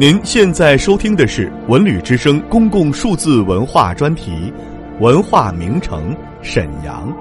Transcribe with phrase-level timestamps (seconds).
[0.00, 4.30] 您现在收听的是文旅之声公共数字文化专题
[5.02, 7.12] 《文化名城沈阳》。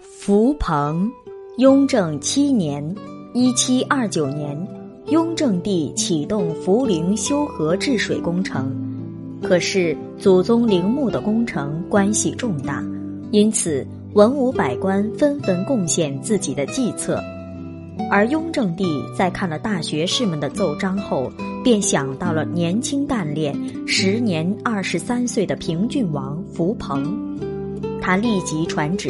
[0.00, 1.10] 福鹏，
[1.58, 2.82] 雍正七年
[3.34, 4.56] （一七二九年），
[5.12, 8.74] 雍正帝启动福陵修河治水工程。
[9.42, 12.82] 可是祖宗陵墓的工程关系重大，
[13.30, 17.22] 因此文武百官纷纷贡献自己的计策。
[18.10, 18.84] 而雍正帝
[19.16, 21.30] 在看了大学士们的奏章后，
[21.62, 23.54] 便想到了年轻干练、
[23.86, 27.38] 时年二十三岁的平郡王福鹏，
[28.00, 29.08] 他立即传旨，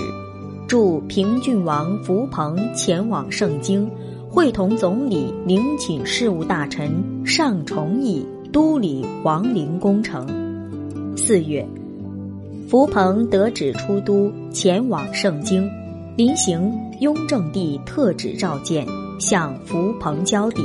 [0.68, 3.90] 助平郡王福鹏前往盛京，
[4.28, 6.92] 会同总理、陵寝事务大臣
[7.24, 10.26] 尚崇义督理皇陵工程。
[11.16, 11.66] 四月，
[12.68, 15.68] 福鹏得旨出都，前往盛京。
[16.14, 18.86] 临行，雍正帝特旨召见，
[19.18, 20.62] 向福朋交底：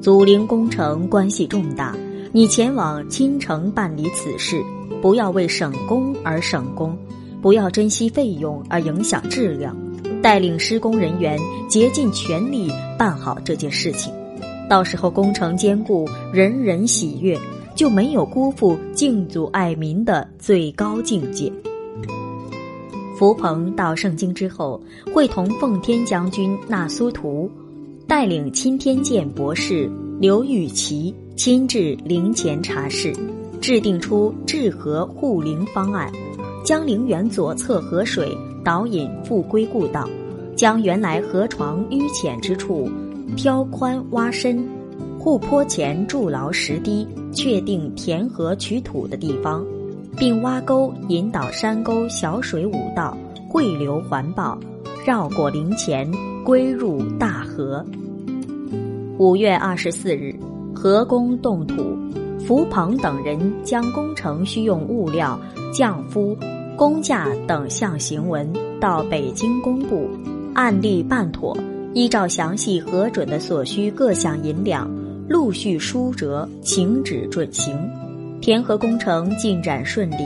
[0.00, 1.94] 祖陵工程关系重大，
[2.32, 4.62] 你前往亲城办理此事，
[5.02, 6.96] 不要为省工而省工，
[7.42, 9.76] 不要珍惜费用而影响质量，
[10.22, 14.10] 带领施工人员竭尽全力办好这件事情。
[14.66, 17.38] 到时候工程坚固，人人喜悦，
[17.74, 21.52] 就没有辜负敬祖爱民的最高境界。
[23.18, 24.80] 福鹏到盛京之后，
[25.12, 27.50] 会同奉天将军纳苏图，
[28.06, 33.12] 带领钦天监博士刘玉琪亲至陵前查事，
[33.60, 36.08] 制定出治河护陵方案，
[36.64, 40.08] 将陵园左侧河水导引复归故道，
[40.54, 42.88] 将原来河床淤浅之处
[43.36, 44.64] 挑宽挖深，
[45.18, 49.66] 护坡前筑牢石堤，确定填河取土的地方。
[50.18, 53.16] 并挖沟引导山沟小水五道
[53.48, 54.58] 汇流环抱，
[55.06, 56.10] 绕过陵前
[56.44, 57.84] 归入大河。
[59.16, 60.34] 五月二十四日，
[60.74, 61.96] 河工动土，
[62.44, 65.38] 福鹏等人将工程需用物料、
[65.72, 66.36] 匠夫、
[66.76, 70.08] 工价等项行文到北京公布，
[70.52, 71.56] 按例办妥，
[71.94, 74.90] 依照详细核准的所需各项银两，
[75.28, 77.74] 陆续书折请旨准行。
[78.40, 80.16] 填河工程进展顺利，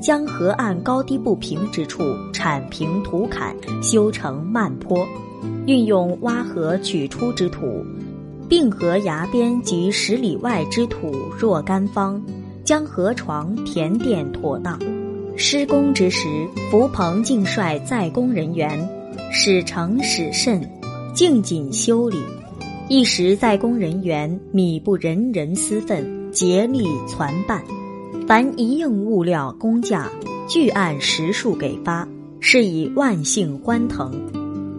[0.00, 5.06] 将河岸高低不平之处铲平土坎，修成慢坡，
[5.66, 7.84] 运用挖河取出之土，
[8.48, 12.22] 并河崖边及十里外之土若干方，
[12.64, 14.78] 将河床填垫妥当。
[15.36, 16.28] 施工之时，
[16.70, 18.88] 福鹏竟率在工人员，
[19.32, 20.62] 使诚使慎，
[21.12, 22.16] 敬谨修理。
[22.88, 26.25] 一时在工人员米不人人私愤。
[26.36, 27.64] 竭力攒办，
[28.28, 30.06] 凡一应物料工价，
[30.46, 32.06] 俱按实数给发，
[32.40, 34.12] 是以万姓欢腾。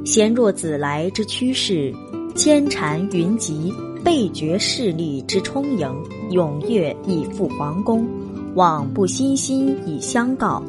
[0.06, 1.92] 贤若子来之趋势，
[2.36, 3.74] 千禅云集，
[4.04, 5.92] 倍觉势力之充盈，
[6.30, 8.08] 踊跃以赴皇宫，
[8.54, 10.62] 往不欣欣以相告，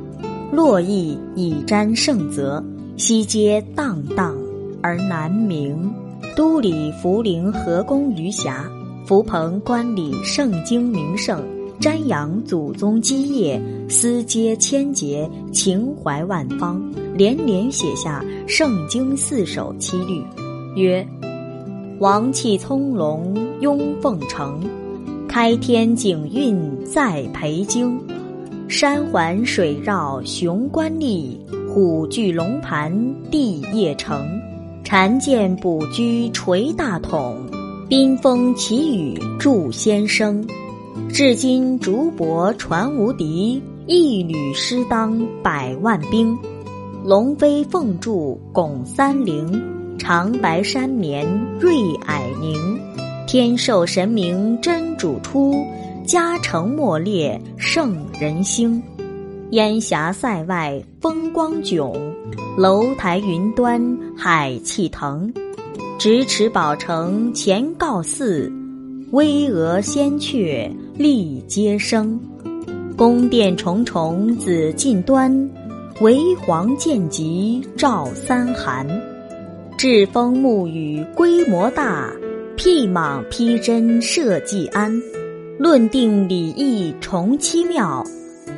[0.50, 2.64] 络绎以瞻圣泽，
[2.96, 4.34] 悉皆荡荡
[4.80, 5.92] 而南明。
[6.34, 8.64] 都理福陵河工余霞。
[9.08, 11.42] 福鹏观礼圣经名胜，
[11.80, 13.58] 瞻仰祖宗基业，
[13.88, 16.78] 思接千劫，情怀万方，
[17.14, 20.22] 连连写下《圣经》四首七律，
[20.76, 21.02] 曰
[22.00, 24.60] ：“王气葱茏拥凤城，
[25.26, 27.98] 开天景韵在培京，
[28.68, 32.92] 山环水绕雄关立，虎踞龙盘
[33.30, 34.38] 地业成，
[34.84, 37.38] 禅剑卜居垂大统。”
[37.88, 40.46] 冰封奇雨助先生，
[41.08, 43.62] 至今竹帛传无敌。
[43.86, 46.36] 一缕诗当百万兵，
[47.02, 49.58] 龙飞凤筑拱三陵。
[49.98, 51.26] 长白山绵
[51.58, 51.76] 瑞
[52.06, 52.78] 霭宁，
[53.26, 55.64] 天授神明真主出。
[56.06, 58.82] 家成莫烈圣人兴，
[59.52, 61.98] 烟霞塞外风光迥。
[62.54, 63.80] 楼台云端
[64.14, 65.32] 海气腾。
[65.98, 68.48] 咫尺宝城前告寺，
[69.10, 72.16] 巍峨仙阙立阶声。
[72.96, 75.50] 宫殿重重紫禁端，
[76.00, 78.86] 为皇见极照三寒。
[79.76, 82.08] 栉风沐雨规模大，
[82.56, 84.96] 辟莽披针设稷安。
[85.58, 88.06] 论定礼义重七庙，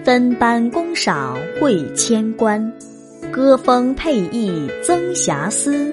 [0.05, 2.71] 分班功赏会千官。
[3.33, 5.91] 歌风配艺增遐思。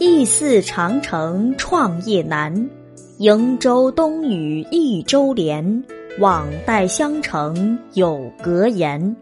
[0.00, 2.70] 意似长城创业难，
[3.18, 5.84] 瀛洲东隅一周连，
[6.18, 9.14] 往代相承有格言。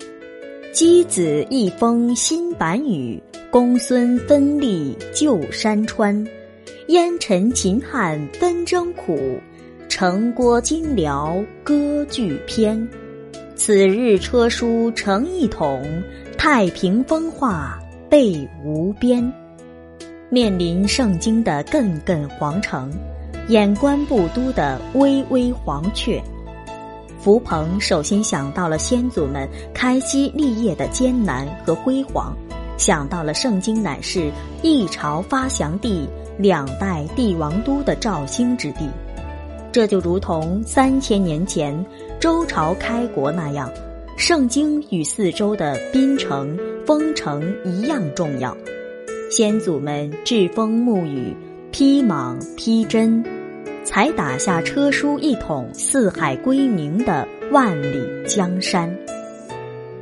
[0.72, 3.20] 箕子一封新版语，
[3.50, 6.24] 公孙分立旧山川。
[6.86, 9.18] 烟尘秦汉纷争苦，
[9.88, 12.88] 城郭金辽歌剧篇。
[13.56, 15.82] 此日车书成一统，
[16.36, 17.76] 太平风化
[18.08, 19.32] 被无边。
[20.30, 22.92] 面临盛京的艮艮皇城，
[23.48, 26.20] 眼观布都的巍巍黄阙。
[27.18, 32.36] 福鹏首先想到了先祖们开基立业的艰难和辉煌，
[32.76, 34.30] 想到了盛京乃是
[34.62, 36.06] 一朝发祥地、
[36.38, 38.86] 两代帝王都的肇兴之地。
[39.72, 41.86] 这就如同三千年前
[42.20, 43.72] 周朝开国那样，
[44.18, 46.54] 盛京与四周的滨城、
[46.86, 48.54] 丰城一样重要。
[49.30, 51.34] 先祖们栉风沐雨、
[51.70, 53.24] 披莽披针。
[53.84, 58.94] 才打下车书一统、四海归宁的万里江山。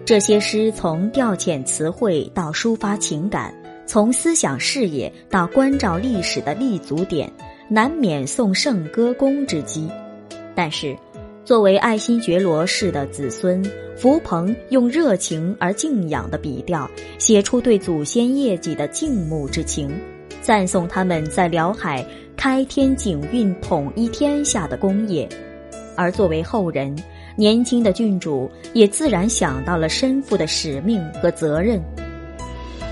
[0.05, 3.55] 这些诗从调遣词汇到抒发情感，
[3.87, 7.33] 从思想视野到关照历史的立足点，
[7.69, 9.89] 难免送圣歌功之机。
[10.53, 10.97] 但是，
[11.47, 13.63] 作为爱新觉罗氏的子孙，
[13.97, 19.89] 福鹏用热情而敬仰的笔调，写出对祖先业绩的敬慕之情，
[20.43, 22.05] 赞颂他们在辽海。
[22.37, 25.27] 开天景运、统一天下的功业，
[25.95, 26.95] 而作为后人，
[27.37, 31.81] 年轻的郡主也自然想到了身负的使命和责任。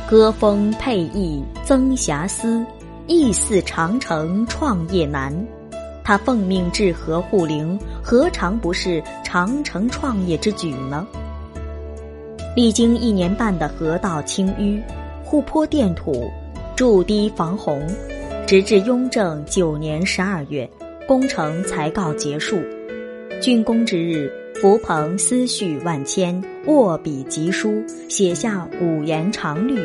[0.09, 2.65] 歌风配意增遐思，
[3.07, 5.47] 意似长城创业难。
[6.05, 11.07] 他奉命治河护陵，何尝不是长城创业之举呢？
[12.55, 14.79] 历经一年半的河道清淤、
[15.25, 16.31] 护坡垫土、
[16.77, 17.85] 筑堤防洪。
[18.47, 20.69] 直至雍正九年十二月，
[21.09, 22.59] 工程才告结束。
[23.41, 24.31] 竣工之日，
[24.61, 29.81] 福鹏思绪万千，握笔疾书，写下五言长律，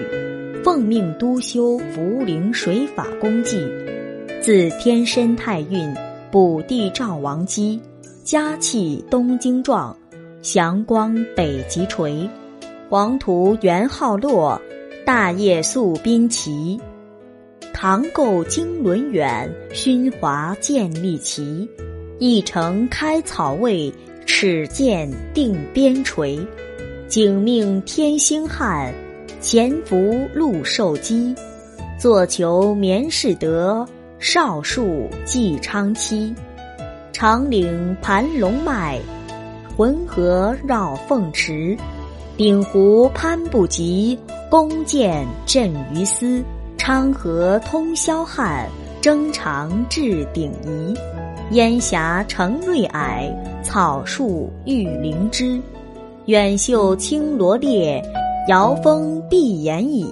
[0.61, 3.65] 奉命督修福陵水法功绩。
[4.41, 5.93] 自天申太运，
[6.31, 7.81] 补地赵王基，
[8.23, 9.97] 嘉气东京壮，
[10.43, 12.29] 祥光北极垂，
[12.87, 14.61] 黄土元昊落，
[15.03, 16.79] 大业肃宾齐。
[17.73, 21.67] 唐构经纶远，勋华建立齐。
[22.19, 23.91] 一城开草蔚，
[24.27, 26.45] 尺剑定边陲。
[27.07, 28.93] 景命天星汉，
[29.41, 31.33] 潜伏禄寿基。
[31.97, 33.83] 坐求绵世德，
[34.19, 36.35] 少树继昌期。
[37.13, 38.99] 长岭盘龙脉，
[39.77, 41.75] 浑河绕凤池。
[42.35, 44.19] 鼎湖攀不及，
[44.49, 46.43] 弓箭震于斯。
[46.77, 48.67] 昌河通霄汉，
[48.99, 50.93] 征长至鼎夷。
[51.51, 53.33] 烟霞成瑞霭，
[53.63, 55.61] 草树育灵芝。
[56.25, 58.03] 远秀青罗列，
[58.49, 60.05] 遥峰碧岩倚。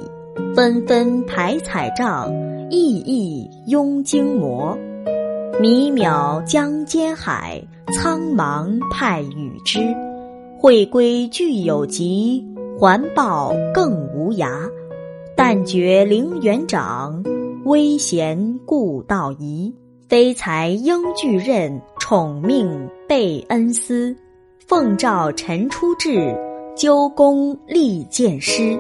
[0.55, 2.33] 纷纷排彩帐，
[2.69, 4.77] 熠熠拥荆摩。
[5.59, 7.61] 弥渺江间海，
[7.93, 9.79] 苍茫派羽之。
[10.59, 12.45] 会归俱有疾，
[12.77, 14.69] 环抱更无涯。
[15.35, 17.23] 但觉陵园长，
[17.65, 19.73] 危贤故道移。
[20.09, 22.69] 非才应俱任，宠命
[23.07, 24.15] 备恩思。
[24.65, 26.35] 奉诏臣出制，
[26.75, 28.77] 纠功立建师。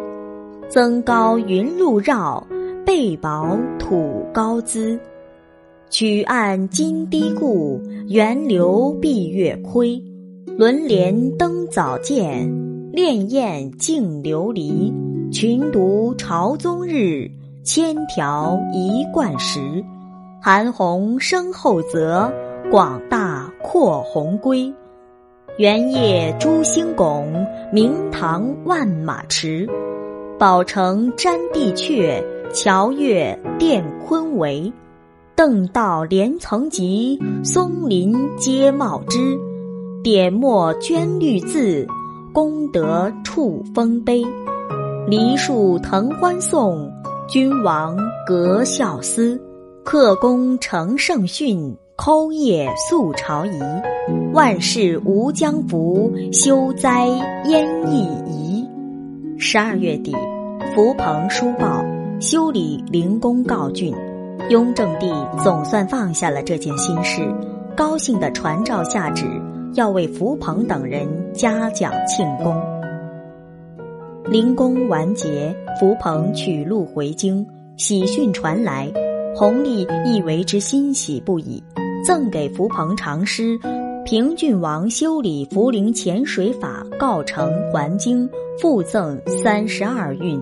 [0.69, 2.45] 增高云路绕，
[2.87, 4.97] 背薄土高姿。
[5.89, 10.01] 曲岸金堤固，源流碧月亏。
[10.57, 12.47] 轮帘登早见，
[12.93, 14.93] 潋滟净琉璃。
[15.33, 17.29] 群独朝宗日，
[17.61, 19.59] 千条一贯时。
[20.41, 22.31] 韩红生后泽，
[22.71, 24.73] 广大阔鸿归。
[25.57, 29.67] 原夜诸星拱，明堂万马驰。
[30.39, 32.23] 宝城占地阙，
[32.53, 34.71] 桥月殿坤围。
[35.35, 39.37] 邓道连层级，松林皆茂枝。
[40.03, 41.85] 点墨捐绿字，
[42.33, 44.25] 功德触丰碑。
[45.07, 46.91] 梨树藤欢送，
[47.27, 49.39] 君王隔孝思。
[49.83, 53.59] 克功成圣训，抠业肃朝仪。
[54.33, 57.05] 万事无疆福，修哉
[57.45, 58.67] 焉易移。
[59.37, 60.15] 十二月底，
[60.73, 61.85] 福鹏书报
[62.19, 63.93] 修理灵公告竣，
[64.49, 65.07] 雍正帝
[65.43, 67.21] 总算放下了这件心事，
[67.75, 69.23] 高兴地传诏下旨，
[69.75, 72.59] 要为福鹏等人嘉奖庆功。
[74.25, 77.45] 灵公完结，福鹏取路回京，
[77.77, 78.91] 喜讯传来，
[79.35, 81.63] 弘历亦为之欣喜不已，
[82.03, 83.59] 赠给福鹏长诗
[84.05, 88.27] 《平郡王修理福陵潜水法告成还京》，
[88.59, 90.41] 附赠三十二韵，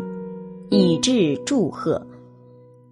[0.69, 2.05] 以致祝贺。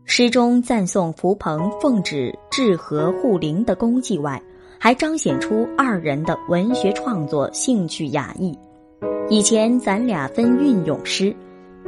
[0.06, 4.42] 诗中赞颂福鹏奉旨治河护林的功绩外，
[4.78, 8.58] 还彰显出二人的文学创作兴趣雅逸。
[9.30, 11.34] 以前咱俩分韵咏诗，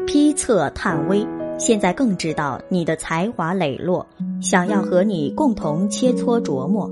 [0.08, 1.28] 批策探微，
[1.60, 4.06] 现在更知道你的才华磊落，
[4.42, 6.90] 想要和你共同切磋琢磨。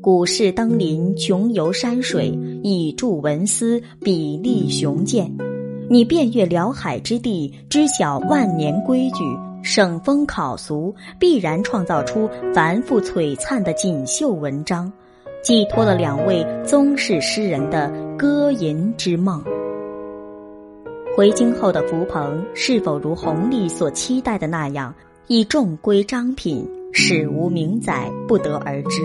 [0.00, 2.28] 古士登临，穷游山水，
[2.62, 5.28] 以著文思，笔力雄健。
[5.88, 9.24] 你遍阅辽海之地，知晓万年规矩。
[9.62, 14.92] 省风考俗，必然创造出繁复璀璨的锦绣文章，
[15.42, 19.42] 寄托了两位宗室诗人的歌吟之梦。
[21.16, 24.94] 回京后的福鹏是否如弘历所期待的那样，
[25.26, 29.02] 以重归章品，史无名载，不得而知。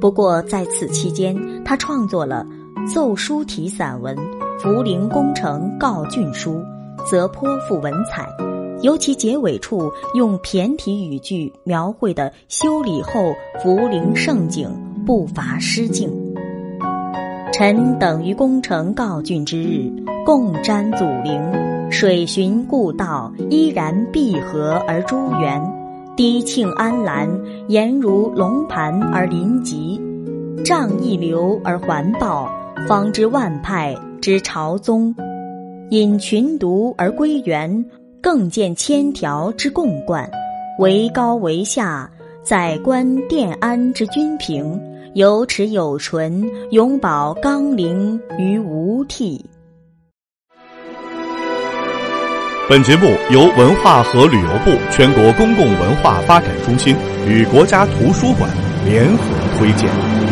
[0.00, 2.46] 不过在此期间，他创作了
[2.92, 4.16] 奏书体散文
[4.62, 6.52] 《福陵工程告竣书》，
[7.10, 8.28] 则颇富文采。
[8.80, 14.70] 尤其结尾处用骈体语句描绘的修理后福陵胜景，
[15.04, 16.08] 不乏诗境。
[17.52, 19.92] 臣等于功成告竣之日，
[20.24, 25.60] 共瞻祖陵，水循故道，依然碧河而珠圆，
[26.16, 27.28] 低庆安澜，
[27.66, 30.00] 颜如龙盘而临极，
[30.64, 32.48] 仗一流而环抱，
[32.86, 33.92] 方知万派
[34.22, 35.12] 之朝宗，
[35.90, 37.84] 引群独而归元。
[38.22, 40.30] 更见千条之共贯，
[40.78, 42.08] 为高为下，
[42.44, 44.80] 宰官殿安之君平，
[45.14, 49.44] 有齿有唇，永保纲领于无替。
[52.70, 56.94] 本节目由文化和旅游部全国公共文化发展中心
[57.26, 58.48] 与国家图书馆
[58.86, 59.24] 联合
[59.58, 60.31] 推荐。